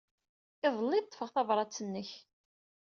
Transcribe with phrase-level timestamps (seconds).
[0.65, 2.09] Iḍelli ay d-ḍḍfeɣ tabṛat-nnek.